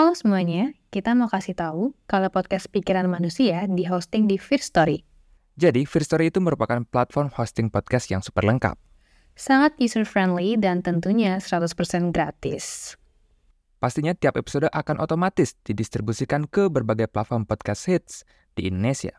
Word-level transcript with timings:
Halo 0.00 0.16
semuanya, 0.16 0.72
kita 0.88 1.12
mau 1.12 1.28
kasih 1.28 1.52
tahu 1.52 1.92
kalau 2.08 2.32
podcast 2.32 2.72
Pikiran 2.72 3.04
Manusia 3.04 3.68
di 3.68 3.84
hosting 3.84 4.24
di 4.24 4.40
First 4.40 4.72
Story. 4.72 5.04
Jadi, 5.60 5.84
First 5.84 6.08
Story 6.08 6.32
itu 6.32 6.40
merupakan 6.40 6.80
platform 6.88 7.28
hosting 7.36 7.68
podcast 7.68 8.08
yang 8.08 8.24
super 8.24 8.40
lengkap. 8.48 8.80
Sangat 9.36 9.76
user-friendly 9.76 10.56
dan 10.56 10.80
tentunya 10.80 11.36
100% 11.36 12.16
gratis. 12.16 12.96
Pastinya 13.76 14.16
tiap 14.16 14.40
episode 14.40 14.72
akan 14.72 15.04
otomatis 15.04 15.52
didistribusikan 15.68 16.48
ke 16.48 16.72
berbagai 16.72 17.12
platform 17.12 17.44
podcast 17.44 17.84
hits 17.84 18.24
di 18.56 18.72
Indonesia. 18.72 19.12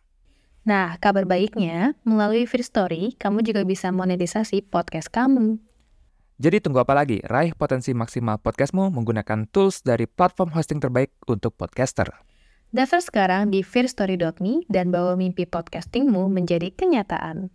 Nah, 0.65 0.97
kabar 0.97 1.29
baiknya, 1.29 1.93
melalui 2.09 2.49
First 2.49 2.73
Story, 2.73 3.13
kamu 3.21 3.45
juga 3.45 3.61
bisa 3.69 3.93
monetisasi 3.93 4.65
podcast 4.65 5.13
kamu. 5.13 5.61
Jadi 6.41 6.57
tunggu 6.57 6.81
apa 6.81 6.97
lagi? 6.97 7.21
Raih 7.21 7.53
potensi 7.53 7.93
maksimal 7.93 8.41
podcastmu 8.41 8.89
menggunakan 8.89 9.45
tools 9.53 9.85
dari 9.85 10.09
platform 10.09 10.49
hosting 10.57 10.81
terbaik 10.81 11.13
untuk 11.29 11.53
podcaster. 11.53 12.09
Daftar 12.73 12.97
sekarang 12.97 13.53
di 13.53 13.61
fearstory.me 13.61 14.65
dan 14.65 14.89
bawa 14.89 15.13
mimpi 15.13 15.45
podcastingmu 15.45 16.33
menjadi 16.33 16.73
kenyataan. 16.73 17.53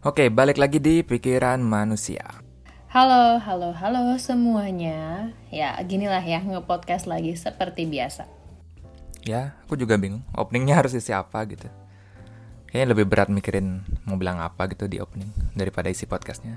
Oke, 0.00 0.32
balik 0.32 0.56
lagi 0.56 0.80
di 0.80 1.04
pikiran 1.04 1.60
manusia. 1.60 2.24
Halo, 2.88 3.36
halo, 3.36 3.76
halo 3.76 4.16
semuanya. 4.16 5.28
Ya, 5.52 5.76
ginilah 5.84 6.24
ya 6.24 6.40
nge-podcast 6.40 7.04
lagi 7.04 7.36
seperti 7.36 7.84
biasa. 7.84 8.24
Ya, 9.28 9.60
aku 9.68 9.76
juga 9.76 10.00
bingung. 10.00 10.24
Openingnya 10.32 10.80
harus 10.80 10.96
isi 10.96 11.12
apa 11.12 11.44
gitu 11.44 11.81
kayaknya 12.72 12.96
lebih 12.96 13.04
berat 13.04 13.28
mikirin 13.28 13.84
mau 14.08 14.16
bilang 14.16 14.40
apa 14.40 14.64
gitu 14.72 14.88
di 14.88 14.96
opening 14.96 15.28
daripada 15.52 15.92
isi 15.92 16.08
podcastnya. 16.08 16.56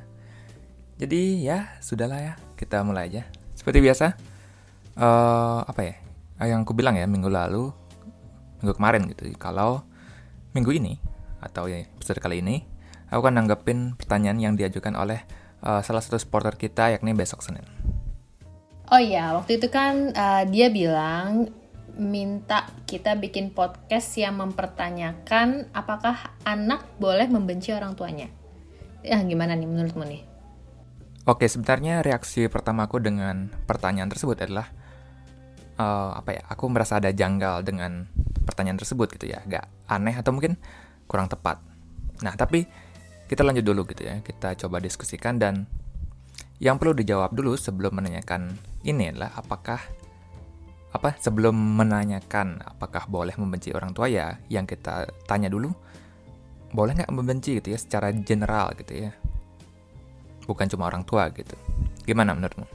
Jadi 0.96 1.44
ya 1.44 1.76
sudahlah 1.84 2.20
ya 2.24 2.34
kita 2.56 2.80
mulai 2.88 3.12
aja. 3.12 3.28
Seperti 3.52 3.84
biasa, 3.84 4.16
uh, 4.96 5.68
apa 5.68 5.82
ya? 5.84 5.96
Yang 6.40 6.64
aku 6.64 6.72
bilang 6.72 6.96
ya 6.96 7.04
minggu 7.04 7.28
lalu, 7.28 7.68
minggu 8.64 8.74
kemarin 8.80 9.12
gitu. 9.12 9.28
Kalau 9.36 9.84
minggu 10.56 10.72
ini 10.72 10.96
atau 11.44 11.68
ya 11.68 11.84
episode 11.84 12.24
kali 12.24 12.40
ini, 12.40 12.64
aku 13.12 13.20
akan 13.20 13.44
nanggepin 13.44 14.00
pertanyaan 14.00 14.40
yang 14.40 14.54
diajukan 14.56 14.96
oleh 14.96 15.20
uh, 15.68 15.84
salah 15.84 16.00
satu 16.00 16.16
supporter 16.16 16.56
kita 16.56 16.96
yakni 16.96 17.12
besok 17.12 17.44
Senin. 17.44 17.68
Oh 18.88 19.02
iya, 19.04 19.36
waktu 19.36 19.60
itu 19.60 19.68
kan 19.68 20.16
uh, 20.16 20.48
dia 20.48 20.72
bilang 20.72 21.52
minta 21.96 22.68
kita 22.84 23.16
bikin 23.16 23.56
podcast 23.56 24.12
yang 24.20 24.40
mempertanyakan 24.40 25.72
apakah 25.72 26.36
anak 26.44 26.84
boleh 27.00 27.28
membenci 27.32 27.72
orang 27.72 27.96
tuanya. 27.96 28.28
Ya, 29.00 29.22
gimana 29.24 29.56
nih 29.56 29.68
menurutmu 29.70 30.04
nih? 30.04 30.22
Oke, 31.26 31.50
sebenarnya 31.50 32.06
reaksi 32.06 32.46
pertamaku 32.52 33.02
dengan 33.02 33.50
pertanyaan 33.66 34.12
tersebut 34.12 34.46
adalah 34.46 34.70
uh, 35.80 36.14
apa 36.20 36.38
ya? 36.38 36.44
Aku 36.52 36.70
merasa 36.70 37.00
ada 37.00 37.10
janggal 37.10 37.66
dengan 37.66 38.06
pertanyaan 38.46 38.78
tersebut 38.78 39.16
gitu 39.18 39.34
ya, 39.34 39.42
agak 39.42 39.66
aneh 39.90 40.14
atau 40.14 40.36
mungkin 40.36 40.60
kurang 41.10 41.32
tepat. 41.32 41.64
Nah, 42.22 42.36
tapi 42.38 42.68
kita 43.26 43.42
lanjut 43.42 43.66
dulu 43.66 43.90
gitu 43.90 44.06
ya. 44.06 44.22
Kita 44.22 44.54
coba 44.54 44.78
diskusikan 44.78 45.42
dan 45.42 45.66
yang 46.62 46.78
perlu 46.78 46.96
dijawab 46.96 47.34
dulu 47.34 47.58
sebelum 47.58 47.98
menanyakan 47.98 48.56
ini 48.86 49.12
adalah 49.12 49.34
apakah 49.36 49.82
apa 50.96 51.20
sebelum 51.20 51.52
menanyakan 51.52 52.64
apakah 52.64 53.06
boleh 53.12 53.36
membenci 53.36 53.76
orang 53.76 53.92
tua 53.92 54.08
ya 54.08 54.40
yang 54.48 54.64
kita 54.64 55.12
tanya 55.28 55.52
dulu 55.52 55.76
boleh 56.72 56.96
nggak 56.96 57.12
membenci 57.12 57.60
gitu 57.60 57.76
ya 57.76 57.80
secara 57.80 58.12
general 58.16 58.72
gitu 58.80 59.08
ya? 59.08 59.12
Bukan 60.48 60.68
cuma 60.72 60.88
orang 60.88 61.04
tua 61.04 61.32
gitu. 61.32 61.56
Gimana 62.04 62.36
menurutmu? 62.36 62.68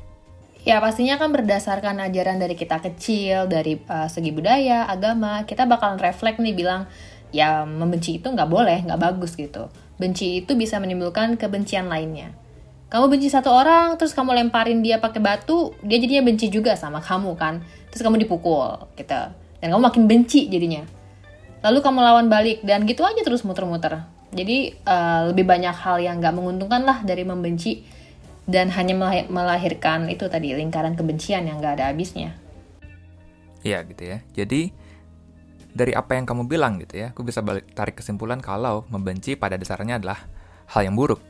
Ya 0.61 0.77
pastinya 0.81 1.17
kan 1.17 1.33
berdasarkan 1.33 2.05
ajaran 2.05 2.37
dari 2.37 2.53
kita 2.53 2.85
kecil, 2.85 3.49
dari 3.49 3.81
uh, 3.89 4.09
segi 4.12 4.29
budaya, 4.29 4.84
agama, 4.84 5.49
kita 5.49 5.65
bakalan 5.65 5.97
refleks 5.97 6.37
nih 6.37 6.53
bilang, 6.53 6.84
ya 7.33 7.65
membenci 7.65 8.21
itu 8.21 8.28
nggak 8.28 8.49
boleh, 8.49 8.84
nggak 8.84 9.00
bagus 9.00 9.37
gitu. 9.37 9.73
Benci 9.97 10.44
itu 10.44 10.53
bisa 10.56 10.77
menimbulkan 10.77 11.41
kebencian 11.41 11.89
lainnya 11.89 12.37
kamu 12.91 13.06
benci 13.06 13.31
satu 13.31 13.55
orang 13.55 13.95
terus 13.95 14.11
kamu 14.11 14.34
lemparin 14.34 14.83
dia 14.83 14.99
pakai 14.99 15.23
batu 15.23 15.78
dia 15.87 16.03
jadinya 16.03 16.27
benci 16.27 16.51
juga 16.51 16.75
sama 16.75 16.99
kamu 16.99 17.39
kan? 17.39 17.62
Terus 17.95 18.03
kamu 18.03 18.27
dipukul 18.27 18.91
gitu. 18.99 19.23
Dan 19.62 19.67
kamu 19.71 19.83
makin 19.87 20.05
benci 20.11 20.51
jadinya. 20.51 20.83
Lalu 21.62 21.79
kamu 21.87 21.99
lawan 22.03 22.27
balik 22.27 22.67
dan 22.67 22.83
gitu 22.91 23.06
aja 23.06 23.23
terus 23.23 23.47
muter-muter. 23.47 24.03
Jadi 24.34 24.75
uh, 24.83 25.31
lebih 25.31 25.47
banyak 25.47 25.71
hal 25.71 26.03
yang 26.03 26.19
nggak 26.19 26.34
menguntungkan 26.34 26.83
lah 26.83 26.99
dari 27.06 27.23
membenci 27.23 27.87
dan 28.50 28.67
hanya 28.75 28.99
melahirkan 29.31 30.11
itu 30.11 30.27
tadi 30.27 30.50
lingkaran 30.59 30.99
kebencian 30.99 31.47
yang 31.47 31.62
nggak 31.62 31.79
ada 31.79 31.95
habisnya. 31.95 32.34
Iya 33.62 33.87
gitu 33.87 34.03
ya. 34.03 34.19
Jadi 34.34 34.75
dari 35.71 35.95
apa 35.95 36.19
yang 36.19 36.27
kamu 36.27 36.50
bilang 36.50 36.83
gitu 36.83 36.99
ya 36.99 37.15
aku 37.15 37.23
bisa 37.23 37.39
balik 37.39 37.71
tarik 37.71 38.03
kesimpulan 38.03 38.43
kalau 38.43 38.83
membenci 38.91 39.39
pada 39.39 39.55
dasarnya 39.55 40.03
adalah 40.03 40.27
hal 40.67 40.83
yang 40.83 40.99
buruk 40.99 41.30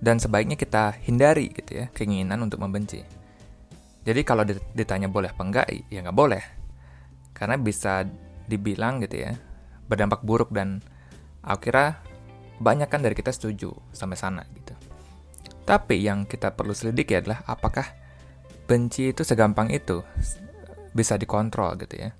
dan 0.00 0.20
sebaiknya 0.20 0.60
kita 0.60 0.92
hindari 1.04 1.52
gitu 1.52 1.84
ya 1.84 1.86
keinginan 1.92 2.44
untuk 2.44 2.60
membenci. 2.60 3.00
Jadi 4.06 4.20
kalau 4.22 4.46
ditanya 4.46 5.10
boleh 5.10 5.34
apa 5.34 5.42
enggak, 5.42 5.66
ya 5.90 5.98
nggak 6.04 6.14
boleh. 6.14 6.42
Karena 7.34 7.58
bisa 7.58 8.06
dibilang 8.46 9.02
gitu 9.02 9.26
ya, 9.26 9.34
berdampak 9.90 10.22
buruk 10.22 10.54
dan 10.54 10.78
akhirnya 11.42 11.98
banyak 12.62 12.86
kan 12.86 13.02
dari 13.02 13.18
kita 13.18 13.34
setuju 13.34 13.74
sampai 13.90 14.14
sana 14.14 14.42
gitu. 14.54 14.72
Tapi 15.66 15.98
yang 15.98 16.22
kita 16.22 16.54
perlu 16.54 16.70
selidiki 16.70 17.18
adalah 17.18 17.42
apakah 17.50 17.90
benci 18.70 19.10
itu 19.10 19.26
segampang 19.26 19.74
itu 19.74 20.06
bisa 20.94 21.18
dikontrol 21.18 21.74
gitu 21.82 22.06
ya. 22.06 22.14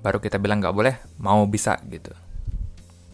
Baru 0.00 0.16
kita 0.16 0.40
bilang 0.40 0.64
nggak 0.64 0.76
boleh, 0.76 0.96
mau 1.20 1.44
bisa 1.44 1.76
gitu. 1.92 2.16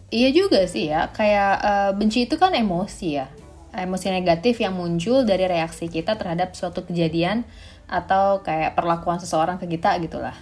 Iya 0.07 0.29
juga 0.31 0.63
sih 0.69 0.87
ya, 0.87 1.11
kayak 1.11 1.53
uh, 1.59 1.91
benci 1.97 2.29
itu 2.29 2.39
kan 2.39 2.55
emosi 2.55 3.09
ya 3.19 3.27
emosi 3.73 4.13
negatif 4.13 4.61
yang 4.61 4.77
muncul 4.77 5.25
dari 5.25 5.49
reaksi 5.49 5.89
kita 5.89 6.13
terhadap 6.13 6.53
suatu 6.53 6.85
kejadian 6.85 7.41
atau 7.89 8.45
kayak 8.45 8.77
perlakuan 8.77 9.17
seseorang 9.17 9.57
ke 9.57 9.65
kita 9.65 9.97
gitulah. 9.99 10.37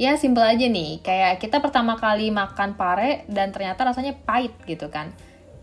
Ya 0.00 0.16
simpel 0.16 0.46
aja 0.46 0.64
nih, 0.64 1.04
kayak 1.04 1.42
kita 1.42 1.60
pertama 1.60 1.98
kali 2.00 2.32
makan 2.32 2.78
pare 2.78 3.28
dan 3.28 3.52
ternyata 3.52 3.84
rasanya 3.84 4.16
pahit 4.24 4.54
gitu 4.64 4.88
kan. 4.88 5.12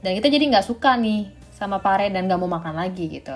Dan 0.05 0.15
kita 0.15 0.29
jadi 0.29 0.43
nggak 0.53 0.67
suka 0.67 0.99
nih 0.99 1.31
sama 1.55 1.81
pare 1.81 2.13
dan 2.13 2.29
nggak 2.29 2.39
mau 2.39 2.51
makan 2.51 2.77
lagi 2.77 3.09
gitu. 3.09 3.35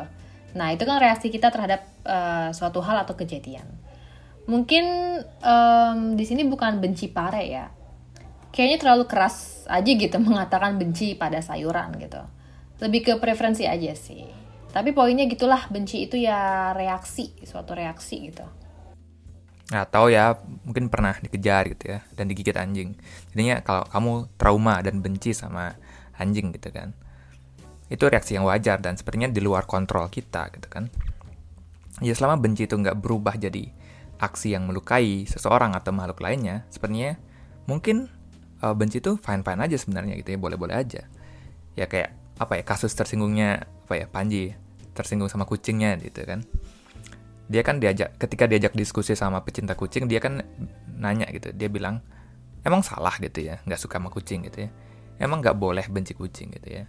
Nah 0.53 0.69
itu 0.69 0.85
kan 0.85 1.01
reaksi 1.01 1.33
kita 1.33 1.49
terhadap 1.49 1.87
uh, 2.05 2.53
suatu 2.53 2.83
hal 2.85 3.03
atau 3.03 3.17
kejadian. 3.17 3.65
Mungkin 4.45 4.85
um, 5.41 5.99
di 6.13 6.23
sini 6.27 6.45
bukan 6.45 6.77
benci 6.77 7.09
pare 7.09 7.43
ya. 7.47 7.65
Kayaknya 8.53 8.77
terlalu 8.85 9.03
keras 9.09 9.65
aja 9.65 9.91
gitu 9.91 10.21
mengatakan 10.27 10.77
benci 10.77 11.17
pada 11.17 11.41
sayuran 11.41 11.95
gitu 11.97 12.21
lebih 12.81 13.01
ke 13.05 13.13
preferensi 13.21 13.67
aja 13.67 13.93
sih 13.93 14.25
tapi 14.73 14.89
poinnya 14.89 15.29
gitulah 15.29 15.69
benci 15.69 16.09
itu 16.09 16.17
ya 16.17 16.73
reaksi 16.73 17.33
suatu 17.45 17.77
reaksi 17.77 18.31
gitu 18.31 18.45
Nah, 19.73 19.89
tahu 19.89 20.13
ya, 20.13 20.37
mungkin 20.67 20.85
pernah 20.91 21.17
dikejar 21.17 21.65
gitu 21.73 21.97
ya, 21.97 22.05
dan 22.13 22.29
digigit 22.29 22.53
anjing. 22.53 22.93
Jadinya 23.33 23.57
kalau 23.65 23.87
kamu 23.89 24.13
trauma 24.37 24.77
dan 24.85 25.01
benci 25.01 25.33
sama 25.33 25.73
anjing 26.13 26.53
gitu 26.53 26.69
kan, 26.69 26.93
itu 27.89 28.05
reaksi 28.05 28.37
yang 28.37 28.45
wajar 28.45 28.77
dan 28.77 28.99
sepertinya 28.99 29.33
di 29.33 29.41
luar 29.41 29.65
kontrol 29.65 30.05
kita 30.13 30.53
gitu 30.53 30.69
kan. 30.69 30.93
Ya 32.05 32.13
selama 32.13 32.37
benci 32.37 32.69
itu 32.69 32.77
nggak 32.77 33.01
berubah 33.01 33.33
jadi 33.33 33.73
aksi 34.21 34.53
yang 34.53 34.69
melukai 34.69 35.25
seseorang 35.25 35.73
atau 35.73 35.89
makhluk 35.89 36.21
lainnya, 36.21 36.69
sepertinya 36.69 37.17
mungkin 37.65 38.13
uh, 38.61 38.77
benci 38.77 39.01
itu 39.01 39.17
fine-fine 39.17 39.57
aja 39.57 39.77
sebenarnya 39.79 40.21
gitu 40.21 40.35
ya, 40.35 40.39
boleh-boleh 40.43 40.75
aja. 40.77 41.09
Ya 41.73 41.89
kayak 41.89 42.13
apa 42.37 42.59
ya 42.59 42.63
kasus 42.65 42.93
tersinggungnya 42.97 43.67
apa 43.85 43.93
ya 43.99 44.05
Panji 44.09 44.53
tersinggung 44.93 45.29
sama 45.29 45.45
kucingnya 45.49 45.97
gitu 46.01 46.25
kan. 46.25 46.45
Dia 47.49 47.61
kan 47.61 47.77
diajak 47.77 48.15
ketika 48.17 48.47
diajak 48.47 48.73
diskusi 48.73 49.13
sama 49.13 49.41
pecinta 49.43 49.73
kucing 49.75 50.05
dia 50.09 50.21
kan 50.21 50.41
nanya 50.97 51.27
gitu. 51.33 51.51
Dia 51.53 51.67
bilang 51.69 52.01
emang 52.63 52.81
salah 52.85 53.13
gitu 53.19 53.43
ya 53.43 53.59
nggak 53.65 53.79
suka 53.81 53.97
sama 53.97 54.09
kucing 54.13 54.45
gitu 54.47 54.65
ya? 54.65 54.69
Emang 55.21 55.41
nggak 55.41 55.57
boleh 55.57 55.85
benci 55.89 56.17
kucing 56.17 56.53
gitu 56.53 56.69
ya? 56.81 56.83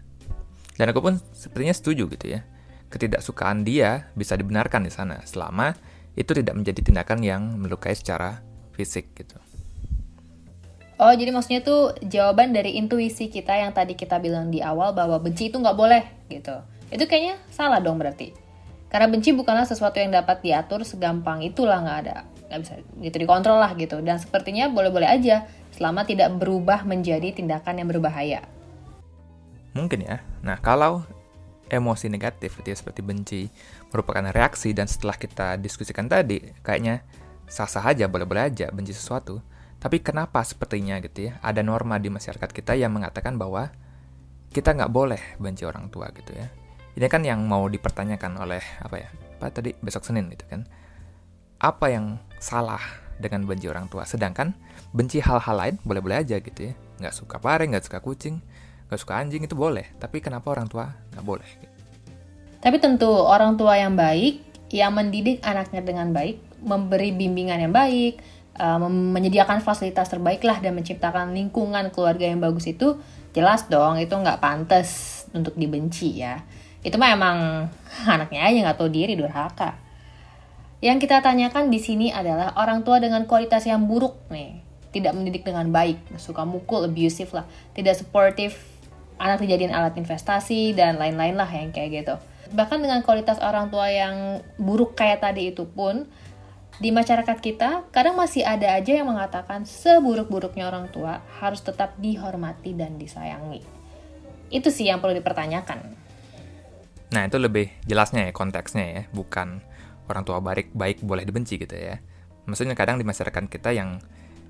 Dan 0.74 0.90
aku 0.90 1.00
pun 1.00 1.14
sepertinya 1.32 1.74
setuju 1.74 2.08
gitu 2.12 2.26
ya. 2.38 2.40
Ketidaksukaan 2.88 3.66
dia 3.66 4.08
bisa 4.14 4.38
dibenarkan 4.38 4.86
di 4.86 4.92
sana 4.92 5.20
selama 5.26 5.74
itu 6.14 6.30
tidak 6.30 6.54
menjadi 6.54 6.80
tindakan 6.80 7.20
yang 7.26 7.42
melukai 7.58 7.94
secara 7.94 8.38
fisik 8.74 9.14
gitu 9.18 9.38
Oh, 10.94 11.10
jadi 11.10 11.34
maksudnya 11.34 11.58
tuh 11.66 11.98
jawaban 12.06 12.54
dari 12.54 12.78
intuisi 12.78 13.26
kita 13.26 13.50
yang 13.50 13.74
tadi 13.74 13.98
kita 13.98 14.22
bilang 14.22 14.54
di 14.54 14.62
awal 14.62 14.94
bahwa 14.94 15.18
benci 15.18 15.50
itu 15.50 15.58
nggak 15.58 15.74
boleh 15.74 16.02
gitu. 16.30 16.54
Itu 16.94 17.10
kayaknya 17.10 17.42
salah 17.50 17.82
dong 17.82 17.98
berarti. 17.98 18.30
Karena 18.94 19.10
benci 19.10 19.34
bukanlah 19.34 19.66
sesuatu 19.66 19.98
yang 19.98 20.14
dapat 20.14 20.38
diatur 20.46 20.86
segampang 20.86 21.42
itulah 21.42 21.82
nggak 21.82 21.98
ada. 22.06 22.16
Nggak 22.46 22.60
bisa 22.62 22.72
gitu 23.02 23.16
dikontrol 23.26 23.58
lah 23.58 23.74
gitu. 23.74 23.98
Dan 23.98 24.22
sepertinya 24.22 24.70
boleh-boleh 24.70 25.10
aja 25.10 25.50
selama 25.74 26.06
tidak 26.06 26.30
berubah 26.38 26.86
menjadi 26.86 27.34
tindakan 27.34 27.82
yang 27.82 27.90
berbahaya. 27.90 28.46
mungkin 29.74 30.06
ya. 30.06 30.22
Nah, 30.46 30.62
kalau 30.62 31.02
emosi 31.66 32.06
negatif 32.06 32.62
gitu 32.62 32.70
ya, 32.70 32.78
seperti 32.78 33.02
benci 33.02 33.50
merupakan 33.90 34.22
reaksi 34.30 34.70
dan 34.70 34.86
setelah 34.86 35.18
kita 35.18 35.58
diskusikan 35.58 36.06
tadi, 36.06 36.38
kayaknya 36.62 37.02
sah-sah 37.50 37.82
aja, 37.82 38.06
boleh-boleh 38.06 38.46
aja 38.46 38.70
benci 38.70 38.94
sesuatu. 38.94 39.42
Tapi 39.84 40.00
kenapa 40.00 40.40
sepertinya 40.40 40.96
gitu 41.04 41.28
ya, 41.28 41.36
ada 41.44 41.60
norma 41.60 42.00
di 42.00 42.08
masyarakat 42.08 42.48
kita 42.56 42.72
yang 42.72 42.96
mengatakan 42.96 43.36
bahwa 43.36 43.68
kita 44.48 44.72
nggak 44.72 44.88
boleh 44.88 45.20
benci 45.36 45.68
orang 45.68 45.92
tua 45.92 46.08
gitu 46.16 46.32
ya. 46.32 46.48
Ini 46.96 47.04
kan 47.12 47.20
yang 47.20 47.44
mau 47.44 47.68
dipertanyakan 47.68 48.40
oleh 48.40 48.64
apa 48.80 48.96
ya, 48.96 49.12
apa 49.12 49.52
tadi 49.52 49.76
besok 49.76 50.08
Senin 50.08 50.32
gitu 50.32 50.48
kan. 50.48 50.64
Apa 51.60 51.92
yang 51.92 52.16
salah 52.40 52.80
dengan 53.20 53.44
benci 53.44 53.68
orang 53.68 53.84
tua? 53.92 54.08
Sedangkan 54.08 54.56
benci 54.96 55.20
hal-hal 55.20 55.52
lain 55.52 55.76
boleh-boleh 55.84 56.24
aja 56.24 56.40
gitu 56.40 56.70
ya. 56.70 56.72
Nggak 57.04 57.14
suka 57.20 57.36
pare, 57.36 57.68
nggak 57.68 57.84
suka 57.84 58.00
kucing, 58.00 58.40
nggak 58.88 59.00
suka 59.04 59.20
anjing 59.20 59.44
itu 59.44 59.52
boleh. 59.52 59.84
Tapi 60.00 60.24
kenapa 60.24 60.48
orang 60.48 60.64
tua 60.64 60.96
nggak 61.12 61.26
boleh? 61.28 61.50
Tapi 62.64 62.80
tentu 62.80 63.12
orang 63.12 63.60
tua 63.60 63.76
yang 63.76 64.00
baik, 64.00 64.40
yang 64.72 64.96
mendidik 64.96 65.44
anaknya 65.44 65.84
dengan 65.84 66.08
baik, 66.16 66.40
memberi 66.64 67.12
bimbingan 67.12 67.68
yang 67.68 67.74
baik, 67.76 68.16
uh, 68.58 68.78
menyediakan 68.88 69.60
fasilitas 69.62 70.10
terbaik 70.10 70.42
lah 70.42 70.58
dan 70.58 70.74
menciptakan 70.74 71.34
lingkungan 71.34 71.90
keluarga 71.90 72.28
yang 72.28 72.42
bagus 72.42 72.70
itu 72.70 72.98
jelas 73.34 73.66
dong 73.66 73.98
itu 73.98 74.14
nggak 74.14 74.38
pantas 74.38 75.22
untuk 75.34 75.54
dibenci 75.58 76.22
ya. 76.22 76.42
Itu 76.84 77.00
mah 77.00 77.14
emang 77.14 77.38
anaknya 78.14 78.46
aja 78.46 78.58
nggak 78.70 78.78
tahu 78.78 78.90
diri 78.90 79.18
durhaka. 79.18 79.78
Yang 80.84 81.08
kita 81.08 81.24
tanyakan 81.24 81.72
di 81.72 81.80
sini 81.80 82.12
adalah 82.12 82.52
orang 82.60 82.84
tua 82.84 83.00
dengan 83.00 83.24
kualitas 83.24 83.64
yang 83.64 83.88
buruk 83.88 84.20
nih 84.28 84.60
tidak 84.92 85.16
mendidik 85.16 85.42
dengan 85.42 85.66
baik 85.74 85.98
suka 86.22 86.46
mukul 86.46 86.86
abusive 86.86 87.32
lah 87.34 87.42
tidak 87.74 87.98
supportive 87.98 88.54
anak 89.18 89.42
dijadiin 89.42 89.74
alat 89.74 89.98
investasi 89.98 90.74
dan 90.74 90.98
lain-lain 90.98 91.34
lah 91.38 91.48
yang 91.50 91.70
kayak 91.70 92.04
gitu. 92.04 92.14
Bahkan 92.54 92.78
dengan 92.82 93.00
kualitas 93.02 93.40
orang 93.40 93.70
tua 93.70 93.88
yang 93.90 94.42
buruk 94.58 94.98
kayak 94.98 95.22
tadi 95.22 95.50
itu 95.54 95.66
pun 95.66 96.06
di 96.82 96.90
masyarakat 96.90 97.38
kita, 97.38 97.86
kadang 97.94 98.18
masih 98.18 98.42
ada 98.42 98.74
aja 98.74 98.98
yang 98.98 99.06
mengatakan 99.06 99.62
seburuk-buruknya 99.62 100.66
orang 100.66 100.90
tua 100.90 101.22
harus 101.38 101.62
tetap 101.62 101.94
dihormati 102.02 102.74
dan 102.74 102.98
disayangi. 102.98 103.62
Itu 104.50 104.74
sih 104.74 104.90
yang 104.90 104.98
perlu 104.98 105.14
dipertanyakan. 105.14 105.94
Nah, 107.14 107.22
itu 107.30 107.38
lebih 107.38 107.70
jelasnya 107.86 108.26
ya 108.26 108.32
konteksnya 108.34 108.84
ya, 108.90 109.02
bukan 109.14 109.62
orang 110.10 110.26
tua 110.26 110.42
baik 110.42 110.74
baik 110.74 110.98
boleh 111.06 111.22
dibenci 111.22 111.62
gitu 111.62 111.78
ya. 111.78 112.02
Maksudnya 112.50 112.74
kadang 112.74 112.98
di 112.98 113.06
masyarakat 113.06 113.46
kita 113.46 113.70
yang 113.70 114.02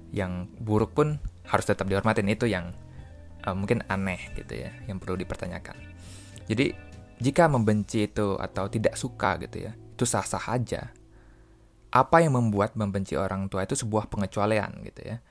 yang 0.09 0.49
buruk 0.57 0.97
pun 0.97 1.21
harus 1.45 1.69
tetap 1.69 1.85
dihormatin 1.85 2.25
itu 2.33 2.49
yang 2.49 2.73
uh, 3.45 3.53
mungkin 3.53 3.85
aneh 3.93 4.33
gitu 4.33 4.65
ya, 4.65 4.73
yang 4.89 4.97
perlu 4.97 5.21
dipertanyakan. 5.21 5.77
Jadi 6.49 6.73
jika 7.21 7.53
membenci 7.53 8.09
itu 8.09 8.41
atau 8.41 8.65
tidak 8.73 8.97
suka 8.97 9.37
gitu 9.45 9.69
ya, 9.69 9.73
itu 9.77 10.05
sah-sah 10.09 10.57
aja 10.57 10.89
apa 11.95 12.19
yang 12.19 12.35
membuat 12.35 12.75
membenci 12.75 13.15
orang 13.15 13.47
tua 13.47 13.63
itu 13.63 13.79
sebuah 13.79 14.11
pengecualian 14.11 14.83
gitu 14.83 15.15
ya. 15.15 15.23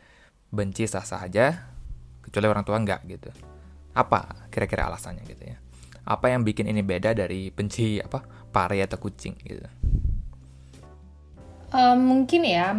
Benci 0.48 0.88
sah-sah 0.88 1.28
aja, 1.28 1.68
kecuali 2.24 2.48
orang 2.48 2.64
tua 2.64 2.80
enggak 2.80 3.04
gitu. 3.04 3.28
Apa 3.92 4.48
kira-kira 4.48 4.88
alasannya 4.88 5.28
gitu 5.28 5.44
ya? 5.44 5.60
Apa 6.08 6.32
yang 6.32 6.48
bikin 6.48 6.72
ini 6.72 6.80
beda 6.80 7.12
dari 7.12 7.52
benci 7.52 8.00
apa 8.00 8.24
pare 8.48 8.80
atau 8.80 8.96
kucing 8.96 9.36
gitu? 9.44 9.68
Um, 11.76 12.00
mungkin 12.00 12.48
ya 12.48 12.72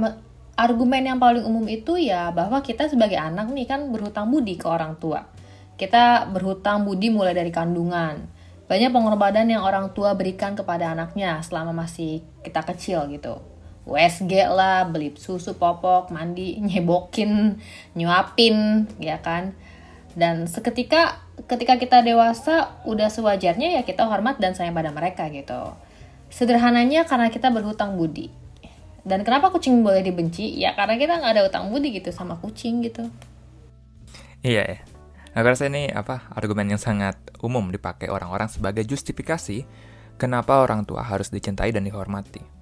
argumen 0.56 1.04
yang 1.04 1.20
paling 1.20 1.44
umum 1.44 1.68
itu 1.68 2.00
ya 2.00 2.32
bahwa 2.32 2.64
kita 2.64 2.88
sebagai 2.88 3.20
anak 3.20 3.52
nih 3.52 3.68
kan 3.68 3.84
berhutang 3.92 4.32
budi 4.32 4.56
ke 4.56 4.64
orang 4.64 4.96
tua. 4.96 5.28
Kita 5.76 6.24
berhutang 6.32 6.88
budi 6.88 7.12
mulai 7.12 7.36
dari 7.36 7.52
kandungan. 7.52 8.32
Banyak 8.64 8.96
pengorbanan 8.96 9.44
yang 9.44 9.60
orang 9.60 9.92
tua 9.92 10.16
berikan 10.16 10.56
kepada 10.56 10.96
anaknya 10.96 11.44
selama 11.44 11.84
masih 11.84 12.24
kita 12.40 12.64
kecil 12.64 13.04
gitu 13.12 13.53
USG 13.84 14.32
lah, 14.48 14.88
beli 14.88 15.12
susu 15.16 15.56
popok, 15.56 16.08
mandi, 16.08 16.56
nyebokin, 16.68 17.60
nyuapin, 17.92 18.88
ya 18.96 19.20
kan. 19.20 19.52
Dan 20.14 20.46
seketika 20.46 21.24
ketika 21.50 21.74
kita 21.76 21.98
dewasa 22.06 22.78
udah 22.86 23.10
sewajarnya 23.10 23.74
ya 23.74 23.82
kita 23.82 24.06
hormat 24.06 24.38
dan 24.38 24.54
sayang 24.54 24.72
pada 24.72 24.94
mereka 24.94 25.26
gitu. 25.28 25.74
Sederhananya 26.30 27.04
karena 27.06 27.28
kita 27.30 27.50
berhutang 27.50 27.98
budi. 27.98 28.30
Dan 29.04 29.20
kenapa 29.20 29.52
kucing 29.52 29.84
boleh 29.84 30.00
dibenci? 30.00 30.56
Ya 30.56 30.72
karena 30.72 30.96
kita 30.96 31.20
nggak 31.20 31.32
ada 31.36 31.42
hutang 31.44 31.68
budi 31.68 31.92
gitu 31.92 32.08
sama 32.08 32.40
kucing 32.40 32.80
gitu. 32.80 33.10
Iya 34.40 34.64
ya. 34.64 34.78
Aku 35.34 35.50
rasa 35.50 35.66
ini 35.66 35.90
apa 35.90 36.30
argumen 36.30 36.70
yang 36.70 36.78
sangat 36.78 37.18
umum 37.42 37.66
dipakai 37.74 38.06
orang-orang 38.06 38.46
sebagai 38.46 38.86
justifikasi 38.86 39.66
kenapa 40.14 40.62
orang 40.62 40.86
tua 40.86 41.02
harus 41.02 41.28
dicintai 41.28 41.74
dan 41.74 41.82
dihormati. 41.82 42.53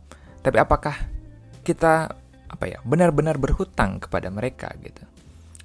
Tapi 0.42 0.58
apakah 0.58 0.98
kita 1.62 2.10
apa 2.52 2.64
ya 2.68 2.82
benar-benar 2.82 3.38
berhutang 3.38 4.02
kepada 4.02 4.28
mereka 4.28 4.74
gitu, 4.82 5.06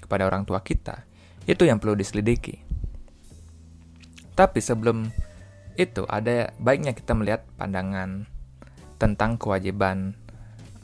kepada 0.05 0.29
orang 0.29 0.45
tua 0.45 0.61
kita? 0.61 1.03
Itu 1.49 1.65
yang 1.65 1.81
perlu 1.81 1.97
diselidiki. 1.97 2.61
Tapi 4.37 4.61
sebelum 4.61 5.09
itu 5.73 6.05
ada 6.05 6.53
baiknya 6.61 6.93
kita 6.93 7.17
melihat 7.17 7.41
pandangan 7.57 8.29
tentang 9.01 9.41
kewajiban 9.41 10.13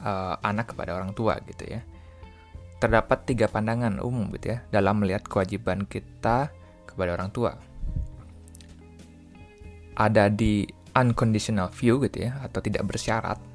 uh, 0.02 0.34
anak 0.42 0.74
kepada 0.74 0.98
orang 0.98 1.14
tua 1.14 1.38
gitu 1.46 1.78
ya. 1.78 1.80
Terdapat 2.82 3.30
tiga 3.30 3.46
pandangan 3.46 4.02
umum 4.02 4.26
gitu 4.34 4.58
ya 4.58 4.66
dalam 4.74 4.98
melihat 4.98 5.22
kewajiban 5.22 5.86
kita 5.86 6.50
kepada 6.90 7.14
orang 7.14 7.30
tua. 7.30 7.54
Ada 9.94 10.26
di 10.26 10.66
unconditional 10.98 11.70
view 11.70 12.02
gitu 12.02 12.26
ya 12.26 12.42
atau 12.42 12.58
tidak 12.58 12.82
bersyarat 12.90 13.53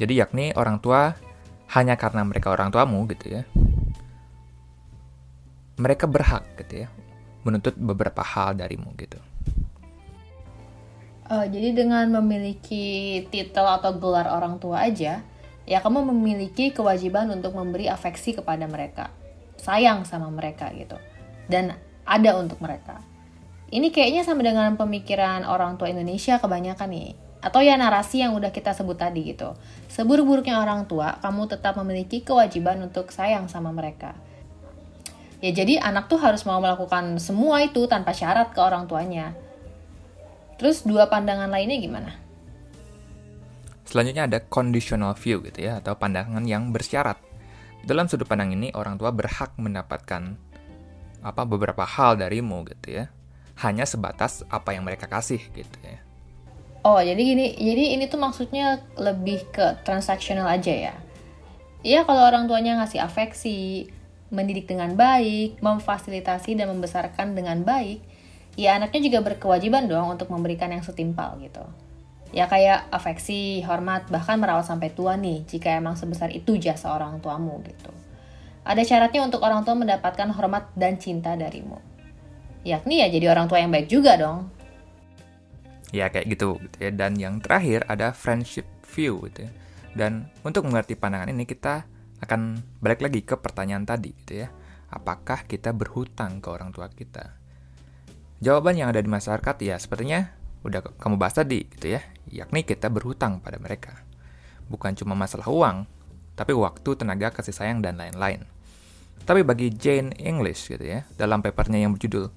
jadi 0.00 0.26
yakni 0.26 0.50
orang 0.58 0.82
tua 0.82 1.14
hanya 1.74 1.94
karena 1.94 2.22
mereka 2.26 2.50
orang 2.50 2.70
tuamu 2.70 3.06
gitu 3.10 3.40
ya. 3.40 3.42
Mereka 5.74 6.06
berhak 6.06 6.46
gitu 6.58 6.86
ya 6.86 6.88
menuntut 7.44 7.76
beberapa 7.76 8.24
hal 8.24 8.56
darimu 8.56 8.90
gitu. 8.96 9.20
Uh, 11.24 11.46
jadi 11.48 11.72
dengan 11.72 12.04
memiliki 12.20 13.20
titel 13.32 13.64
atau 13.64 13.96
gelar 13.96 14.28
orang 14.28 14.60
tua 14.60 14.84
aja, 14.84 15.24
ya 15.64 15.78
kamu 15.80 16.12
memiliki 16.12 16.72
kewajiban 16.72 17.32
untuk 17.32 17.56
memberi 17.56 17.88
afeksi 17.88 18.36
kepada 18.36 18.68
mereka, 18.68 19.08
sayang 19.56 20.04
sama 20.04 20.28
mereka 20.28 20.68
gitu, 20.76 21.00
dan 21.48 21.80
ada 22.04 22.36
untuk 22.36 22.60
mereka. 22.60 23.00
Ini 23.72 23.88
kayaknya 23.88 24.20
sama 24.28 24.44
dengan 24.44 24.76
pemikiran 24.76 25.48
orang 25.48 25.80
tua 25.80 25.88
Indonesia 25.88 26.36
kebanyakan 26.36 26.88
nih 26.92 27.08
atau 27.44 27.60
ya 27.60 27.76
narasi 27.76 28.24
yang 28.24 28.32
udah 28.32 28.48
kita 28.48 28.72
sebut 28.72 28.96
tadi 28.96 29.36
gitu. 29.36 29.52
Seburuk-buruknya 29.92 30.64
orang 30.64 30.88
tua, 30.88 31.20
kamu 31.20 31.52
tetap 31.52 31.76
memiliki 31.76 32.24
kewajiban 32.24 32.80
untuk 32.80 33.12
sayang 33.12 33.52
sama 33.52 33.68
mereka. 33.68 34.16
Ya 35.44 35.52
jadi 35.52 35.76
anak 35.76 36.08
tuh 36.08 36.16
harus 36.16 36.48
mau 36.48 36.56
melakukan 36.56 37.20
semua 37.20 37.60
itu 37.60 37.84
tanpa 37.84 38.16
syarat 38.16 38.56
ke 38.56 38.60
orang 38.64 38.88
tuanya. 38.88 39.36
Terus 40.56 40.88
dua 40.88 41.12
pandangan 41.12 41.52
lainnya 41.52 41.76
gimana? 41.76 42.16
Selanjutnya 43.84 44.24
ada 44.24 44.40
conditional 44.40 45.12
view 45.12 45.44
gitu 45.44 45.68
ya, 45.68 45.84
atau 45.84 45.92
pandangan 46.00 46.40
yang 46.48 46.72
bersyarat. 46.72 47.20
Dalam 47.84 48.08
sudut 48.08 48.24
pandang 48.24 48.56
ini, 48.56 48.72
orang 48.72 48.96
tua 48.96 49.12
berhak 49.12 49.52
mendapatkan 49.60 50.40
apa 51.20 51.42
beberapa 51.44 51.84
hal 51.84 52.16
darimu 52.16 52.64
gitu 52.64 53.04
ya. 53.04 53.12
Hanya 53.60 53.84
sebatas 53.84 54.48
apa 54.48 54.72
yang 54.72 54.88
mereka 54.88 55.04
kasih 55.04 55.44
gitu 55.52 55.78
ya. 55.84 56.03
Oh, 56.84 57.00
jadi 57.00 57.16
gini, 57.16 57.56
jadi 57.56 57.96
ini 57.96 58.04
tuh 58.12 58.20
maksudnya 58.20 58.84
lebih 59.00 59.48
ke 59.48 59.80
transaksional 59.88 60.44
aja 60.44 60.92
ya. 60.92 60.94
Iya, 61.80 62.04
kalau 62.04 62.28
orang 62.28 62.44
tuanya 62.44 62.76
ngasih 62.76 63.00
afeksi, 63.00 63.88
mendidik 64.28 64.68
dengan 64.68 64.92
baik, 64.92 65.64
memfasilitasi 65.64 66.60
dan 66.60 66.68
membesarkan 66.76 67.32
dengan 67.32 67.64
baik, 67.64 68.04
ya 68.60 68.76
anaknya 68.76 69.00
juga 69.00 69.24
berkewajiban 69.24 69.88
dong 69.88 70.12
untuk 70.12 70.28
memberikan 70.28 70.68
yang 70.76 70.84
setimpal 70.84 71.40
gitu. 71.40 71.64
Ya 72.36 72.52
kayak 72.52 72.92
afeksi, 72.92 73.64
hormat, 73.64 74.04
bahkan 74.12 74.36
merawat 74.36 74.68
sampai 74.68 74.92
tua 74.92 75.16
nih, 75.16 75.40
jika 75.48 75.80
emang 75.80 75.96
sebesar 75.96 76.36
itu 76.36 76.60
jasa 76.60 76.92
orang 76.92 77.16
tuamu 77.24 77.64
gitu. 77.64 77.92
Ada 78.60 78.84
syaratnya 78.84 79.24
untuk 79.24 79.40
orang 79.40 79.64
tua 79.64 79.72
mendapatkan 79.72 80.28
hormat 80.36 80.68
dan 80.76 81.00
cinta 81.00 81.32
darimu. 81.32 81.80
Yakni 82.64 83.00
ya 83.00 83.08
jadi 83.08 83.32
orang 83.32 83.48
tua 83.48 83.64
yang 83.64 83.72
baik 83.72 83.88
juga 83.88 84.20
dong, 84.20 84.52
ya 85.94 86.10
kayak 86.10 86.26
gitu, 86.26 86.58
gitu 86.58 86.78
ya. 86.82 86.90
Dan 86.90 87.14
yang 87.14 87.38
terakhir 87.38 87.86
ada 87.86 88.10
friendship 88.10 88.66
view 88.82 89.22
gitu 89.30 89.46
ya. 89.46 89.50
Dan 89.94 90.26
untuk 90.42 90.66
mengerti 90.66 90.98
pandangan 90.98 91.30
ini 91.30 91.46
kita 91.46 91.86
akan 92.18 92.58
balik 92.82 93.06
lagi 93.06 93.22
ke 93.22 93.38
pertanyaan 93.38 93.86
tadi 93.86 94.10
gitu 94.10 94.42
ya. 94.42 94.50
Apakah 94.90 95.46
kita 95.46 95.70
berhutang 95.70 96.42
ke 96.42 96.50
orang 96.50 96.74
tua 96.74 96.90
kita? 96.90 97.38
Jawaban 98.42 98.74
yang 98.74 98.90
ada 98.90 98.98
di 98.98 99.06
masyarakat 99.06 99.56
ya 99.62 99.78
sepertinya 99.78 100.34
udah 100.66 100.82
kamu 100.98 101.14
bahas 101.14 101.38
tadi 101.38 101.62
gitu 101.70 101.94
ya. 101.94 102.02
Yakni 102.26 102.66
kita 102.66 102.90
berhutang 102.90 103.38
pada 103.38 103.62
mereka. 103.62 104.02
Bukan 104.66 104.98
cuma 104.98 105.14
masalah 105.14 105.46
uang 105.46 105.86
tapi 106.34 106.50
waktu 106.50 106.98
tenaga 106.98 107.30
kasih 107.30 107.54
sayang 107.54 107.78
dan 107.78 107.94
lain-lain. 107.94 108.42
Tapi 109.24 109.46
bagi 109.46 109.70
Jane 109.70 110.10
English 110.18 110.68
gitu 110.74 110.82
ya 110.82 111.06
dalam 111.14 111.40
papernya 111.40 111.86
yang 111.86 111.94
berjudul 111.94 112.28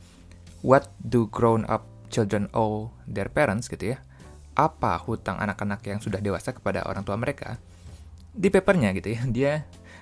what 0.62 0.94
do 1.02 1.26
grown 1.28 1.66
up 1.66 1.97
children 2.08 2.48
owe 2.56 2.92
their 3.08 3.32
parents 3.32 3.68
gitu 3.72 3.96
ya. 3.96 3.98
Apa 4.58 4.98
hutang 4.98 5.38
anak-anak 5.38 5.86
yang 5.86 6.00
sudah 6.02 6.18
dewasa 6.18 6.52
kepada 6.52 6.88
orang 6.90 7.06
tua 7.06 7.14
mereka? 7.20 7.62
Di 8.34 8.50
papernya 8.50 8.94
gitu 8.98 9.14
ya, 9.14 9.22
dia 9.30 9.54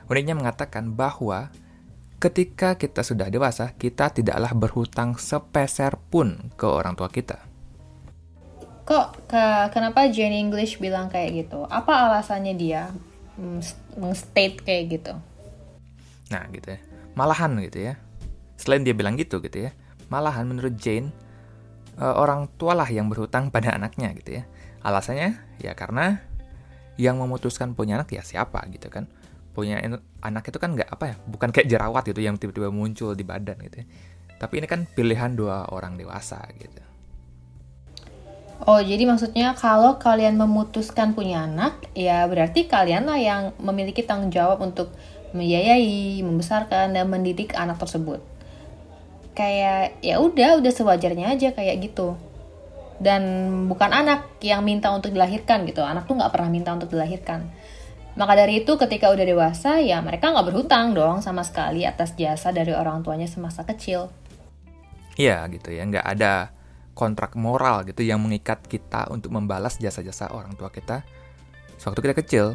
uniknya 0.07 0.35
mengatakan 0.37 0.95
bahwa 0.95 1.51
ketika 2.19 2.79
kita 2.79 3.03
sudah 3.03 3.27
dewasa, 3.27 3.75
kita 3.75 4.09
tidaklah 4.09 4.55
berhutang 4.55 5.19
sepeser 5.19 5.99
pun 6.09 6.51
ke 6.55 6.65
orang 6.65 6.95
tua 6.95 7.11
kita. 7.11 7.43
Kok 8.85 9.27
ke, 9.27 9.43
kenapa 9.73 10.05
Jane 10.13 10.37
English 10.37 10.77
bilang 10.77 11.09
kayak 11.09 11.45
gitu? 11.45 11.65
Apa 11.67 12.05
alasannya 12.05 12.53
dia 12.53 12.93
meng-state 13.97 14.61
kayak 14.61 14.83
gitu? 14.93 15.13
Nah, 16.29 16.45
gitu 16.53 16.77
ya. 16.77 16.79
Malahan 17.17 17.57
gitu 17.65 17.91
ya. 17.91 17.93
Selain 18.55 18.85
dia 18.85 18.93
bilang 18.93 19.17
gitu 19.17 19.41
gitu 19.41 19.67
ya. 19.67 19.71
Malahan 20.07 20.45
menurut 20.45 20.77
Jane 20.77 21.09
uh, 21.99 22.15
orang 22.15 22.51
tualah 22.55 22.87
yang 22.87 23.07
berhutang 23.11 23.51
pada 23.51 23.75
anaknya 23.75 24.11
gitu 24.15 24.41
ya. 24.41 24.43
Alasannya 24.85 25.39
ya 25.59 25.73
karena 25.73 26.21
yang 26.95 27.19
memutuskan 27.19 27.75
punya 27.75 27.99
anak 27.99 28.13
ya 28.13 28.23
siapa 28.23 28.63
gitu 28.71 28.87
kan. 28.91 29.07
Punya 29.55 29.79
anak 30.19 30.51
itu 30.51 30.59
kan 30.59 30.75
nggak 30.75 30.91
apa 30.91 31.05
ya, 31.11 31.15
bukan 31.31 31.49
kayak 31.55 31.71
jerawat 31.71 32.03
gitu 32.11 32.19
yang 32.19 32.35
tiba-tiba 32.35 32.67
muncul 32.71 33.15
di 33.15 33.23
badan 33.23 33.55
gitu 33.63 33.83
ya. 33.83 33.87
Tapi 34.35 34.59
ini 34.59 34.67
kan 34.67 34.83
pilihan 34.83 35.31
dua 35.31 35.71
orang 35.71 35.95
dewasa 35.95 36.43
gitu. 36.59 36.83
Oh, 38.67 38.79
jadi 38.79 39.03
maksudnya 39.03 39.51
kalau 39.55 39.99
kalian 39.99 40.39
memutuskan 40.39 41.11
punya 41.11 41.43
anak, 41.43 41.75
ya 41.91 42.23
berarti 42.23 42.67
kalianlah 42.67 43.19
yang 43.19 43.41
memiliki 43.59 43.99
tanggung 44.03 44.31
jawab 44.31 44.63
untuk 44.63 44.95
membiayai, 45.35 46.23
membesarkan 46.23 46.95
dan 46.95 47.05
mendidik 47.11 47.51
anak 47.55 47.79
tersebut 47.79 48.23
kayak 49.35 49.99
ya 49.99 50.17
udah 50.23 50.63
udah 50.63 50.73
sewajarnya 50.73 51.35
aja 51.35 51.51
kayak 51.51 51.91
gitu. 51.91 52.15
Dan 52.95 53.21
bukan 53.67 53.91
anak 53.91 54.39
yang 54.39 54.63
minta 54.63 54.87
untuk 54.95 55.11
dilahirkan 55.11 55.67
gitu. 55.67 55.83
Anak 55.83 56.07
tuh 56.07 56.15
nggak 56.15 56.31
pernah 56.31 56.47
minta 56.47 56.71
untuk 56.71 56.95
dilahirkan. 56.95 57.43
Maka 58.15 58.33
dari 58.39 58.63
itu 58.63 58.79
ketika 58.79 59.11
udah 59.11 59.27
dewasa 59.27 59.83
ya 59.83 59.99
mereka 59.99 60.31
nggak 60.31 60.47
berhutang 60.47 60.95
dong 60.95 61.19
sama 61.19 61.43
sekali 61.43 61.83
atas 61.83 62.15
jasa 62.15 62.55
dari 62.55 62.71
orang 62.71 63.03
tuanya 63.03 63.27
semasa 63.27 63.67
kecil. 63.67 64.07
Iya 65.19 65.43
gitu 65.51 65.75
ya. 65.75 65.83
Nggak 65.83 66.07
ada 66.15 66.55
kontrak 66.95 67.35
moral 67.35 67.83
gitu 67.83 68.07
yang 68.07 68.23
mengikat 68.23 68.63
kita 68.71 69.11
untuk 69.11 69.35
membalas 69.35 69.75
jasa-jasa 69.75 70.31
orang 70.31 70.55
tua 70.55 70.71
kita 70.71 71.03
sewaktu 71.75 71.99
kita 72.07 72.15
kecil. 72.23 72.45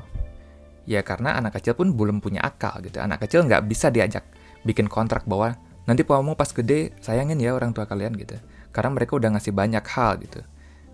Ya 0.88 1.04
karena 1.04 1.37
anak 1.37 1.60
kecil 1.60 1.76
pun 1.76 1.92
belum 1.92 2.25
punya 2.25 2.40
akal 2.40 2.80
gitu. 2.80 2.96
Anak 2.96 3.28
kecil 3.28 3.44
nggak 3.44 3.68
bisa 3.68 3.92
diajak 3.92 4.25
bikin 4.64 4.88
kontrak 4.88 5.28
bahwa 5.28 5.60
nanti 5.90 6.06
kamu 6.06 6.38
pas 6.38 6.54
gede 6.54 6.94
sayangin 7.02 7.42
ya 7.42 7.50
orang 7.50 7.75
tua 7.75 7.90
kalian 7.90 8.14
gitu. 8.14 8.38
Karena 8.70 8.94
mereka 8.94 9.18
udah 9.18 9.35
ngasih 9.35 9.50
banyak 9.50 9.82
hal 9.82 10.23
gitu. 10.23 10.47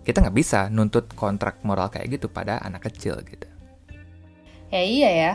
Kita 0.09 0.25
nggak 0.25 0.33
bisa 0.33 0.73
nuntut 0.73 1.13
kontrak 1.13 1.61
moral 1.61 1.93
kayak 1.93 2.17
gitu 2.17 2.33
pada 2.33 2.57
anak 2.65 2.89
kecil 2.89 3.21
gitu. 3.29 3.45
Ya 4.73 4.81
iya 4.81 5.11
ya. 5.13 5.33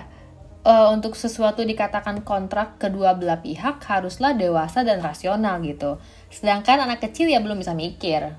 Uh, 0.66 0.90
untuk 0.94 1.14
sesuatu 1.14 1.62
dikatakan 1.62 2.26
kontrak 2.26 2.82
kedua 2.82 3.14
belah 3.14 3.42
pihak 3.42 3.82
haruslah 3.86 4.34
dewasa 4.34 4.82
dan 4.82 5.06
rasional 5.06 5.62
gitu. 5.62 6.02
Sedangkan 6.34 6.82
anak 6.82 7.06
kecil 7.06 7.30
ya 7.30 7.38
belum 7.38 7.62
bisa 7.62 7.78
mikir. 7.78 8.34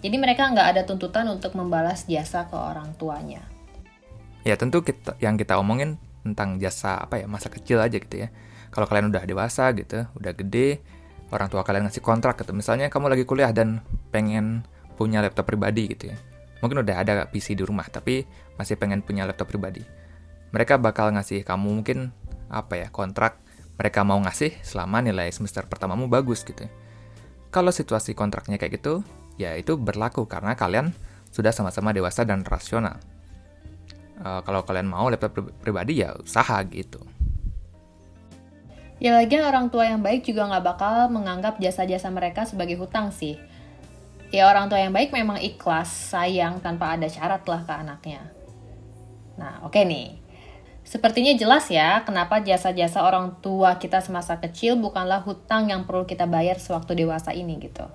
Jadi 0.00 0.16
mereka 0.16 0.48
nggak 0.48 0.68
ada 0.72 0.82
tuntutan 0.88 1.28
untuk 1.28 1.52
membalas 1.52 2.08
jasa 2.08 2.48
ke 2.48 2.56
orang 2.56 2.96
tuanya. 2.96 3.44
Ya 4.48 4.56
tentu 4.56 4.80
kita 4.80 5.20
yang 5.20 5.36
kita 5.36 5.60
omongin 5.60 6.00
tentang 6.24 6.56
jasa 6.56 6.96
apa 6.96 7.20
ya 7.20 7.28
masa 7.28 7.52
kecil 7.52 7.76
aja 7.80 8.00
gitu 8.00 8.24
ya 8.24 8.32
kalau 8.70 8.86
kalian 8.86 9.10
udah 9.10 9.22
dewasa 9.26 9.70
gitu 9.74 10.06
udah 10.16 10.32
gede 10.34 10.82
orang 11.30 11.46
tua 11.46 11.62
kalian 11.62 11.86
ngasih 11.86 12.02
kontrak 12.02 12.42
gitu. 12.42 12.50
Misalnya 12.54 12.90
kamu 12.90 13.10
lagi 13.10 13.24
kuliah 13.26 13.50
dan 13.54 13.82
pengen 14.10 14.66
punya 14.98 15.22
laptop 15.22 15.46
pribadi 15.46 15.90
gitu 15.90 16.10
ya. 16.10 16.16
Mungkin 16.60 16.82
udah 16.84 16.96
ada 17.00 17.12
PC 17.30 17.56
di 17.56 17.64
rumah 17.64 17.86
tapi 17.88 18.26
masih 18.60 18.76
pengen 18.76 19.00
punya 19.00 19.24
laptop 19.24 19.48
pribadi. 19.48 19.82
Mereka 20.50 20.82
bakal 20.82 21.14
ngasih 21.14 21.46
kamu 21.46 21.82
mungkin 21.82 22.10
apa 22.50 22.82
ya 22.82 22.88
kontrak 22.90 23.38
mereka 23.78 24.02
mau 24.02 24.18
ngasih 24.18 24.58
selama 24.60 25.00
nilai 25.00 25.30
semester 25.30 25.62
pertamamu 25.70 26.10
bagus 26.10 26.42
gitu 26.42 26.66
kalau 27.50 27.74
situasi 27.74 28.14
kontraknya 28.14 28.56
kayak 28.56 28.78
gitu 28.82 29.02
ya 29.34 29.58
itu 29.58 29.74
berlaku 29.74 30.24
karena 30.24 30.54
kalian 30.54 30.94
sudah 31.30 31.54
sama-sama 31.54 31.94
dewasa 31.94 32.26
dan 32.26 32.42
rasional. 32.42 32.98
Uh, 34.20 34.44
kalau 34.44 34.60
kalian 34.66 34.84
mau 34.84 35.08
laptop 35.08 35.32
pribadi 35.64 36.04
ya 36.04 36.12
usaha 36.12 36.60
gitu 36.68 37.00
Ya 39.00 39.16
lagian 39.16 39.48
orang 39.48 39.72
tua 39.72 39.88
yang 39.88 40.04
baik 40.04 40.28
juga 40.28 40.44
nggak 40.44 40.64
bakal 40.64 40.94
menganggap 41.08 41.56
jasa-jasa 41.56 42.12
mereka 42.12 42.44
sebagai 42.44 42.76
hutang 42.76 43.08
sih. 43.10 43.40
Ya 44.30 44.46
orang 44.46 44.68
tua 44.68 44.78
yang 44.78 44.92
baik 44.92 45.10
memang 45.10 45.40
ikhlas, 45.40 45.88
sayang 45.88 46.60
tanpa 46.60 46.94
ada 46.94 47.08
syarat 47.08 47.42
lah 47.48 47.64
ke 47.64 47.72
anaknya. 47.72 48.22
Nah 49.40 49.64
oke 49.64 49.72
okay 49.72 49.88
nih, 49.88 50.20
Sepertinya 50.90 51.30
jelas 51.38 51.70
ya 51.70 52.02
kenapa 52.02 52.42
jasa-jasa 52.42 53.04
orang 53.06 53.38
tua 53.38 53.78
kita 53.78 54.02
semasa 54.02 54.42
kecil 54.42 54.74
bukanlah 54.74 55.22
hutang 55.22 55.70
yang 55.70 55.86
perlu 55.86 56.02
kita 56.02 56.26
bayar 56.26 56.58
sewaktu 56.58 57.06
dewasa 57.06 57.30
ini 57.30 57.62
gitu. 57.62 57.86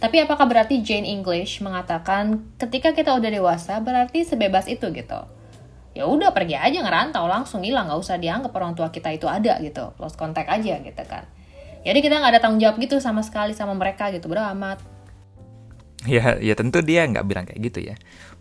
Tapi 0.00 0.16
apakah 0.24 0.48
berarti 0.48 0.80
Jane 0.80 1.04
English 1.04 1.60
mengatakan 1.60 2.56
ketika 2.56 2.96
kita 2.96 3.12
udah 3.12 3.28
dewasa 3.30 3.78
berarti 3.84 4.24
sebebas 4.24 4.64
itu 4.64 4.88
gitu? 4.96 5.20
Ya 5.92 6.08
udah 6.08 6.32
pergi 6.32 6.56
aja 6.56 6.80
ngerantau 6.80 7.28
langsung 7.28 7.60
hilang 7.60 7.88
nggak 7.88 8.00
usah 8.00 8.16
dianggap 8.16 8.52
orang 8.56 8.72
tua 8.72 8.88
kita 8.88 9.12
itu 9.12 9.28
ada 9.28 9.60
gitu 9.60 9.92
lost 10.00 10.16
contact 10.16 10.48
aja 10.48 10.80
gitu 10.80 11.02
kan. 11.04 11.28
Jadi 11.82 11.98
kita 11.98 12.22
nggak 12.22 12.32
ada 12.38 12.40
tanggung 12.40 12.62
jawab 12.62 12.78
gitu 12.78 13.02
sama 13.02 13.20
sekali 13.26 13.52
sama 13.52 13.74
mereka 13.74 14.08
gitu 14.14 14.30
beramat 14.30 14.78
ya 16.06 16.38
ya 16.42 16.54
tentu 16.58 16.82
dia 16.82 17.06
nggak 17.06 17.26
bilang 17.26 17.44
kayak 17.46 17.60
gitu 17.62 17.78
ya. 17.92 17.94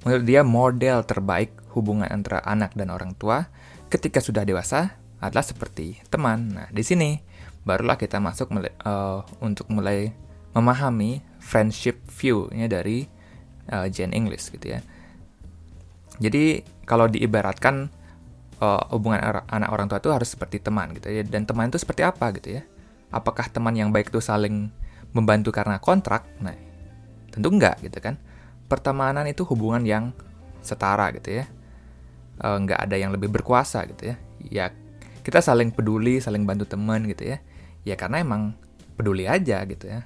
Menurut 0.05 0.25
dia 0.25 0.41
model 0.41 0.98
terbaik 1.05 1.53
hubungan 1.77 2.10
antara 2.10 2.41
anak 2.41 2.74
dan 2.74 2.89
orang 2.89 3.13
tua 3.13 3.50
ketika 3.93 4.17
sudah 4.17 4.41
dewasa 4.41 4.98
adalah 5.22 5.46
seperti 5.46 6.01
teman. 6.10 6.58
Nah 6.58 6.67
di 6.74 6.81
sini 6.81 7.22
barulah 7.62 7.98
kita 8.00 8.17
masuk 8.17 8.50
mulai, 8.50 8.74
uh, 8.81 9.22
untuk 9.43 9.70
mulai 9.70 10.10
memahami 10.58 11.22
friendship 11.38 12.01
view-nya 12.10 12.65
dari 12.65 13.05
uh, 13.70 13.86
Jane 13.88 14.17
English 14.17 14.50
gitu 14.50 14.77
ya 14.77 14.81
jadi 16.21 16.61
kalau 16.85 17.09
diibaratkan 17.09 17.89
uh, 18.61 18.85
hubungan 18.93 19.41
anak 19.49 19.69
orang 19.73 19.89
tua 19.89 19.97
itu 19.97 20.13
harus 20.13 20.29
seperti 20.29 20.61
teman 20.61 20.93
gitu 20.93 21.09
ya. 21.09 21.25
Dan 21.25 21.49
teman 21.49 21.73
itu 21.73 21.81
seperti 21.81 22.05
apa 22.05 22.29
gitu 22.37 22.61
ya? 22.61 22.63
Apakah 23.09 23.49
teman 23.49 23.73
yang 23.73 23.89
baik 23.89 24.13
itu 24.13 24.21
saling 24.21 24.69
membantu 25.17 25.49
karena 25.49 25.81
kontrak? 25.81 26.29
Nah, 26.37 26.53
tentu 27.33 27.49
enggak 27.49 27.81
gitu 27.81 27.97
kan. 27.97 28.21
Pertemanan 28.69 29.25
itu 29.25 29.41
hubungan 29.49 29.81
yang 29.81 30.13
setara 30.61 31.09
gitu 31.17 31.41
ya. 31.41 31.49
Uh, 32.37 32.61
enggak 32.61 32.85
ada 32.85 32.95
yang 33.01 33.09
lebih 33.09 33.33
berkuasa 33.33 33.81
gitu 33.89 34.13
ya. 34.13 34.15
Ya 34.45 34.65
kita 35.25 35.41
saling 35.41 35.73
peduli, 35.73 36.21
saling 36.21 36.45
bantu 36.45 36.69
teman 36.69 37.09
gitu 37.09 37.33
ya. 37.33 37.41
Ya 37.81 37.97
karena 37.97 38.21
emang 38.21 38.53
peduli 38.93 39.25
aja 39.25 39.65
gitu 39.65 39.89
ya. 39.89 40.05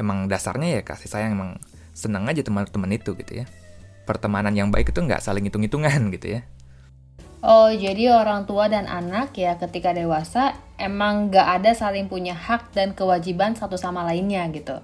Emang 0.00 0.32
dasarnya 0.32 0.80
ya 0.80 0.82
kasih 0.82 1.12
sayang 1.12 1.36
emang 1.36 1.60
senang 1.92 2.24
aja 2.28 2.40
teman-teman 2.44 2.92
itu 2.92 3.16
gitu 3.16 3.40
ya 3.40 3.48
pertemanan 4.06 4.54
yang 4.54 4.70
baik 4.70 4.94
itu 4.94 5.02
nggak 5.02 5.20
saling 5.20 5.44
hitung-hitungan 5.50 6.08
gitu 6.14 6.38
ya. 6.38 6.46
Oh, 7.44 7.68
jadi 7.68 8.10
orang 8.10 8.48
tua 8.48 8.66
dan 8.66 8.88
anak 8.88 9.36
ya 9.36 9.54
ketika 9.60 9.92
dewasa 9.92 10.56
emang 10.80 11.28
nggak 11.28 11.60
ada 11.60 11.70
saling 11.76 12.08
punya 12.08 12.32
hak 12.32 12.72
dan 12.72 12.96
kewajiban 12.96 13.52
satu 13.52 13.76
sama 13.76 14.02
lainnya 14.06 14.46
gitu. 14.50 14.80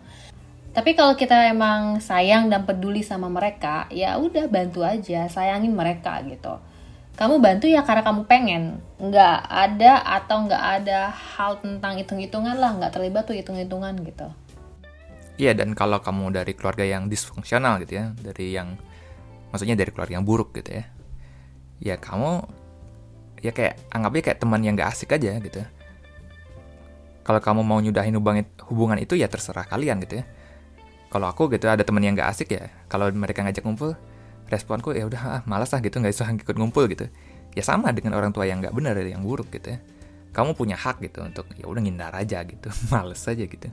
Tapi 0.73 0.97
kalau 0.97 1.12
kita 1.12 1.52
emang 1.52 2.00
sayang 2.00 2.49
dan 2.49 2.64
peduli 2.64 3.05
sama 3.05 3.29
mereka, 3.29 3.85
ya 3.93 4.17
udah 4.17 4.49
bantu 4.49 4.81
aja, 4.81 5.29
sayangin 5.29 5.76
mereka 5.76 6.17
gitu. 6.25 6.57
Kamu 7.12 7.45
bantu 7.45 7.69
ya 7.69 7.85
karena 7.85 8.00
kamu 8.00 8.25
pengen, 8.25 8.81
nggak 8.97 9.38
ada 9.52 10.00
atau 10.00 10.49
nggak 10.49 10.64
ada 10.81 11.12
hal 11.12 11.61
tentang 11.61 12.00
hitung-hitungan 12.00 12.57
lah, 12.57 12.73
nggak 12.73 12.88
terlibat 12.88 13.29
tuh 13.29 13.37
hitung-hitungan 13.37 14.00
gitu. 14.00 14.33
Iya, 15.37 15.52
dan 15.52 15.76
kalau 15.76 16.00
kamu 16.00 16.33
dari 16.33 16.57
keluarga 16.57 16.88
yang 16.88 17.12
disfungsional 17.12 17.76
gitu 17.85 18.00
ya, 18.00 18.17
dari 18.17 18.57
yang 18.57 18.81
maksudnya 19.52 19.76
dari 19.76 19.92
keluarga 19.92 20.16
yang 20.16 20.25
buruk 20.25 20.56
gitu 20.56 20.80
ya. 20.80 20.85
Ya 21.78 21.94
kamu 22.00 22.42
ya 23.44 23.52
kayak 23.52 23.78
anggapnya 23.92 24.23
kayak 24.32 24.38
teman 24.40 24.61
yang 24.64 24.75
gak 24.75 24.90
asik 24.90 25.12
aja 25.12 25.37
gitu. 25.38 25.61
Kalau 27.23 27.38
kamu 27.38 27.61
mau 27.62 27.78
nyudahin 27.78 28.16
hubungan 28.66 28.99
itu 28.99 29.14
ya 29.14 29.28
terserah 29.28 29.68
kalian 29.68 30.00
gitu 30.02 30.21
ya. 30.21 30.25
Kalau 31.12 31.28
aku 31.28 31.52
gitu 31.52 31.68
ada 31.68 31.85
teman 31.85 32.00
yang 32.00 32.16
gak 32.16 32.32
asik 32.32 32.56
ya 32.56 32.73
kalau 32.88 33.12
mereka 33.12 33.44
ngajak 33.44 33.62
ngumpul 33.62 33.92
responku 34.49 34.97
ya 34.97 35.04
udah 35.09 35.21
ah, 35.23 35.40
malas 35.49 35.73
lah 35.73 35.80
gitu 35.80 35.97
nggak 35.97 36.12
usah 36.12 36.32
ikut 36.32 36.56
ngumpul 36.56 36.88
gitu. 36.88 37.06
Ya 37.52 37.61
sama 37.61 37.92
dengan 37.92 38.16
orang 38.16 38.32
tua 38.32 38.49
yang 38.49 38.64
nggak 38.64 38.73
benar 38.73 38.97
yang 39.04 39.21
buruk 39.21 39.52
gitu 39.52 39.76
ya. 39.76 39.78
Kamu 40.32 40.56
punya 40.56 40.80
hak 40.80 41.04
gitu 41.04 41.21
untuk 41.21 41.44
ya 41.61 41.68
udah 41.68 41.85
ngindar 41.85 42.16
aja 42.16 42.40
gitu 42.49 42.73
males 42.92 43.21
aja 43.21 43.44
gitu 43.44 43.68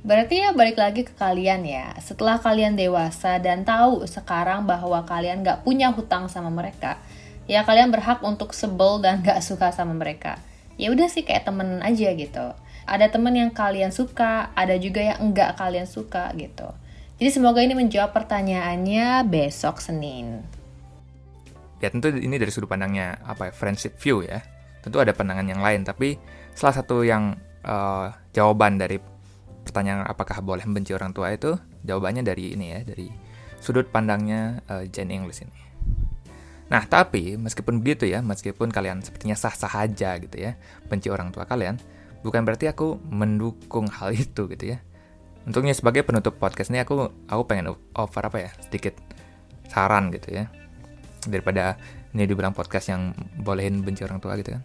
Berarti 0.00 0.40
ya 0.40 0.56
balik 0.56 0.80
lagi 0.80 1.04
ke 1.04 1.12
kalian 1.12 1.60
ya. 1.68 1.92
Setelah 2.00 2.40
kalian 2.40 2.72
dewasa 2.72 3.36
dan 3.36 3.68
tahu 3.68 4.08
sekarang 4.08 4.64
bahwa 4.64 5.04
kalian 5.04 5.44
gak 5.44 5.60
punya 5.60 5.92
hutang 5.92 6.24
sama 6.32 6.48
mereka, 6.48 6.96
ya 7.44 7.68
kalian 7.68 7.92
berhak 7.92 8.24
untuk 8.24 8.56
sebel 8.56 9.04
dan 9.04 9.20
gak 9.20 9.44
suka 9.44 9.68
sama 9.76 9.92
mereka. 9.92 10.40
Ya 10.80 10.88
udah 10.88 11.12
sih 11.12 11.20
kayak 11.20 11.44
temen 11.44 11.84
aja 11.84 12.16
gitu. 12.16 12.46
Ada 12.88 13.12
teman 13.12 13.36
yang 13.36 13.52
kalian 13.52 13.92
suka, 13.92 14.48
ada 14.56 14.72
juga 14.80 15.04
yang 15.04 15.20
enggak 15.20 15.60
kalian 15.60 15.84
suka 15.84 16.32
gitu. 16.32 16.72
Jadi 17.20 17.30
semoga 17.36 17.60
ini 17.60 17.76
menjawab 17.76 18.16
pertanyaannya 18.16 19.28
besok 19.28 19.84
Senin. 19.84 20.40
Ya 21.84 21.92
tentu 21.92 22.08
ini 22.08 22.40
dari 22.40 22.48
sudut 22.48 22.72
pandangnya 22.72 23.20
apa 23.20 23.48
ya, 23.48 23.52
friendship 23.52 24.00
view 24.00 24.24
ya. 24.24 24.40
Tentu 24.80 24.96
ada 24.96 25.12
pandangan 25.12 25.44
yang 25.44 25.60
lain, 25.60 25.84
tapi 25.84 26.16
salah 26.56 26.72
satu 26.72 27.04
yang 27.04 27.36
uh, 27.60 28.08
jawaban 28.32 28.80
dari 28.80 28.96
pertanyaan 29.70 30.02
apakah 30.02 30.42
boleh 30.42 30.66
membenci 30.66 30.90
orang 30.90 31.14
tua 31.14 31.30
itu 31.30 31.54
jawabannya 31.86 32.26
dari 32.26 32.58
ini 32.58 32.74
ya, 32.74 32.80
dari 32.82 33.06
sudut 33.62 33.86
pandangnya 33.86 34.66
uh, 34.66 34.82
Jane 34.90 35.14
English 35.14 35.46
ini. 35.46 35.54
Nah, 36.70 36.82
tapi 36.86 37.38
meskipun 37.38 37.78
begitu 37.82 38.10
ya, 38.10 38.18
meskipun 38.22 38.70
kalian 38.70 39.02
sepertinya 39.02 39.38
sah-sah 39.38 39.86
aja 39.86 40.18
gitu 40.18 40.38
ya, 40.38 40.58
benci 40.86 41.06
orang 41.10 41.30
tua 41.30 41.46
kalian, 41.46 41.78
bukan 42.26 42.42
berarti 42.42 42.66
aku 42.66 42.98
mendukung 43.10 43.86
hal 43.96 44.10
itu 44.10 44.50
gitu 44.50 44.74
ya. 44.74 44.82
Untuknya 45.46 45.74
sebagai 45.74 46.02
penutup 46.02 46.36
podcast 46.36 46.68
ini 46.74 46.82
aku 46.82 47.10
aku 47.30 47.42
pengen 47.46 47.74
offer 47.94 48.22
apa 48.26 48.38
ya, 48.38 48.50
sedikit 48.66 48.98
saran 49.70 50.10
gitu 50.10 50.34
ya. 50.34 50.50
Daripada 51.26 51.78
ini 52.10 52.26
dibilang 52.26 52.54
podcast 52.54 52.90
yang 52.90 53.14
bolehin 53.38 53.86
benci 53.86 54.02
orang 54.02 54.18
tua 54.18 54.34
gitu 54.34 54.54
kan. 54.58 54.62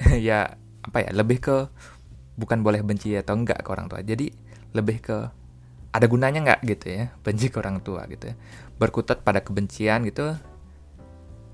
ya 0.28 0.56
apa 0.84 0.98
ya, 1.04 1.10
lebih 1.12 1.38
ke 1.44 1.56
bukan 2.38 2.62
boleh 2.62 2.86
benci 2.86 3.18
atau 3.18 3.34
enggak 3.34 3.66
ke 3.66 3.68
orang 3.74 3.90
tua. 3.90 4.00
Jadi 4.00 4.30
lebih 4.72 5.02
ke 5.02 5.18
ada 5.90 6.06
gunanya 6.06 6.38
nggak 6.44 6.60
gitu 6.68 6.86
ya 6.92 7.04
benci 7.26 7.50
ke 7.50 7.58
orang 7.58 7.82
tua 7.82 8.06
gitu 8.06 8.30
ya. 8.30 8.34
Berkutat 8.78 9.26
pada 9.26 9.42
kebencian 9.42 10.06
gitu 10.06 10.38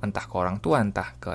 entah 0.05 0.25
ke 0.29 0.35
orang 0.37 0.61
tua 0.61 0.85
entah 0.85 1.17
ke 1.17 1.33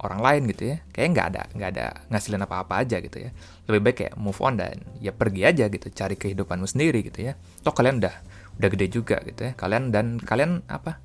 orang 0.00 0.20
lain 0.24 0.42
gitu 0.48 0.72
ya. 0.72 0.76
Kayak 0.88 1.08
nggak 1.12 1.26
ada 1.36 1.42
nggak 1.52 1.70
ada 1.76 1.86
ngasilin 2.08 2.42
apa 2.48 2.64
apa 2.64 2.74
aja 2.80 2.96
gitu 3.04 3.28
ya. 3.28 3.30
Lebih 3.68 3.80
baik 3.84 3.96
kayak 4.00 4.14
move 4.16 4.40
on 4.40 4.56
dan 4.56 4.80
ya 5.04 5.12
pergi 5.12 5.44
aja 5.44 5.68
gitu 5.68 5.86
cari 5.92 6.16
kehidupanmu 6.16 6.64
sendiri 6.64 7.04
gitu 7.04 7.28
ya. 7.28 7.36
Toh 7.60 7.76
kalian 7.76 8.00
udah 8.00 8.14
udah 8.56 8.68
gede 8.72 8.86
juga 8.88 9.20
gitu 9.28 9.44
ya. 9.44 9.52
Kalian 9.52 9.92
dan 9.92 10.16
kalian 10.16 10.64
apa? 10.72 10.96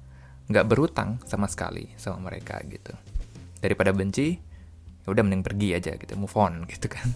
Nggak 0.47 0.65
berutang 0.71 1.19
sama 1.27 1.51
sekali 1.51 1.91
sama 1.99 2.31
mereka 2.31 2.63
gitu. 2.63 2.95
Daripada 3.59 3.91
benci 3.91 4.52
ya 5.03 5.07
udah 5.11 5.23
mending 5.23 5.43
pergi 5.43 5.69
aja 5.75 5.91
gitu 5.99 6.15
move 6.15 6.33
on 6.39 6.63
gitu 6.71 6.87
kan. 6.87 7.07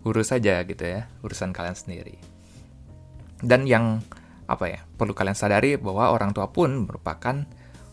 Urus 0.00 0.32
aja 0.32 0.64
gitu 0.64 0.80
ya 0.80 1.08
urusan 1.24 1.52
kalian 1.52 1.76
sendiri. 1.76 2.16
Dan 3.40 3.64
yang 3.68 4.00
apa 4.50 4.66
ya 4.66 4.80
perlu 4.98 5.16
kalian 5.16 5.36
sadari 5.36 5.76
bahwa 5.80 6.10
orang 6.12 6.34
tua 6.36 6.50
pun 6.50 6.88
merupakan 6.88 7.46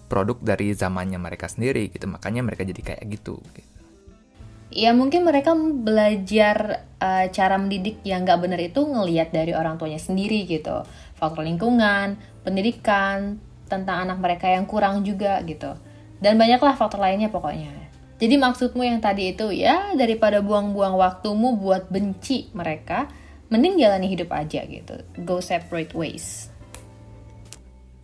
produk 0.08 0.40
dari 0.40 0.72
zamannya 0.72 1.20
mereka 1.20 1.52
sendiri 1.52 1.92
gitu. 1.92 2.08
Makanya 2.08 2.44
mereka 2.44 2.64
jadi 2.64 2.80
kayak 2.80 3.04
gitu, 3.12 3.40
gitu. 3.56 3.76
Ya 4.68 4.92
mungkin 4.92 5.24
mereka 5.24 5.56
belajar 5.56 6.84
uh, 7.00 7.26
cara 7.32 7.56
mendidik 7.56 8.04
yang 8.04 8.28
nggak 8.28 8.40
benar 8.40 8.60
itu 8.60 8.84
ngelihat 8.84 9.32
dari 9.32 9.56
orang 9.56 9.80
tuanya 9.80 10.00
sendiri 10.00 10.44
gitu. 10.44 10.84
Faktor 11.16 11.48
lingkungan 11.48 12.20
pendidikan 12.44 13.40
tentang 13.72 14.08
anak 14.08 14.20
mereka 14.20 14.52
yang 14.52 14.68
kurang 14.68 15.08
juga 15.08 15.40
gitu. 15.48 15.76
Dan 16.20 16.36
banyaklah 16.36 16.76
faktor 16.76 17.00
lainnya 17.00 17.32
pokoknya 17.32 17.87
jadi 18.18 18.36
maksudmu 18.42 18.82
yang 18.82 18.98
tadi 18.98 19.30
itu 19.30 19.54
ya 19.54 19.94
daripada 19.94 20.42
buang-buang 20.42 20.98
waktumu 20.98 21.54
buat 21.54 21.86
benci 21.94 22.50
mereka 22.58 23.06
mending 23.54 23.78
jalani 23.78 24.10
hidup 24.10 24.34
aja 24.34 24.66
gitu. 24.66 25.06
Go 25.22 25.38
separate 25.38 25.94
ways. 25.94 26.50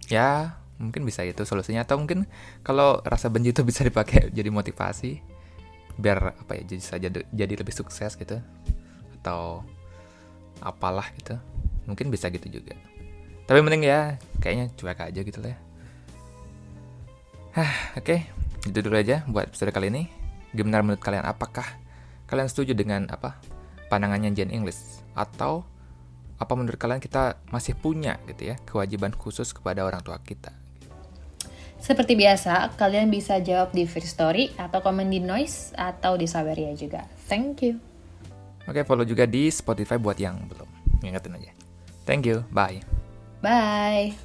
Ya 0.05 0.61
mungkin 0.77 1.01
bisa 1.01 1.25
itu 1.25 1.41
solusinya. 1.49 1.81
Atau 1.81 1.97
mungkin 1.97 2.29
kalau 2.61 3.01
rasa 3.01 3.33
benci 3.33 3.57
itu 3.57 3.65
bisa 3.65 3.81
dipakai 3.81 4.29
jadi 4.29 4.53
motivasi 4.53 5.33
biar 5.93 6.33
apa 6.33 6.57
ya 6.57 6.63
jadi 6.65 6.81
saja 6.81 7.07
jadi 7.33 7.53
lebih 7.57 7.73
sukses 7.73 8.13
gitu. 8.13 8.37
Atau 9.17 9.65
apalah 10.61 11.09
gitu. 11.17 11.41
Mungkin 11.89 12.13
bisa 12.13 12.29
gitu 12.29 12.61
juga. 12.61 12.77
Tapi 13.49 13.59
mending 13.65 13.89
ya 13.89 14.21
kayaknya 14.37 14.69
cuek 14.77 15.09
aja 15.09 15.21
gitu 15.25 15.41
lah 15.41 15.57
ya. 15.57 15.59
Hah, 17.53 17.73
oke. 17.97 18.05
okay. 18.05 18.19
Itu 18.63 18.79
dulu 18.79 18.95
aja 18.95 19.27
buat 19.27 19.51
episode 19.51 19.75
kali 19.75 19.91
ini 19.91 20.03
gimana 20.55 20.85
menurut 20.85 21.03
kalian 21.03 21.25
apakah 21.27 21.65
kalian 22.29 22.47
setuju 22.47 22.77
dengan 22.77 23.09
apa 23.11 23.39
pandangannya 23.91 24.31
Jane 24.31 24.53
English 24.53 25.03
atau 25.13 25.67
apa 26.39 26.53
menurut 26.55 26.79
kalian 26.79 27.03
kita 27.03 27.39
masih 27.51 27.75
punya 27.75 28.19
gitu 28.27 28.53
ya 28.53 28.55
kewajiban 28.63 29.11
khusus 29.13 29.51
kepada 29.51 29.83
orang 29.83 30.01
tua 30.01 30.19
kita 30.23 30.51
seperti 31.83 32.15
biasa, 32.15 32.79
kalian 32.79 33.11
bisa 33.11 33.43
jawab 33.43 33.75
di 33.75 33.83
Free 33.83 34.07
Story 34.07 34.55
atau 34.55 34.79
komen 34.79 35.11
di 35.11 35.19
Noise 35.19 35.75
atau 35.75 36.15
di 36.15 36.23
Saweria 36.31 36.71
juga. 36.79 37.03
Thank 37.27 37.59
you. 37.59 37.75
Oke, 38.63 38.87
follow 38.87 39.03
juga 39.03 39.27
di 39.27 39.51
Spotify 39.51 39.99
buat 39.99 40.15
yang 40.15 40.47
belum. 40.47 40.69
Ingatin 41.03 41.35
aja. 41.35 41.51
Thank 42.07 42.23
you. 42.23 42.47
Bye. 42.55 42.79
Bye. 43.43 44.15